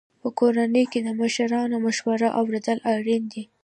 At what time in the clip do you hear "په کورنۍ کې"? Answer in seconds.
0.21-0.99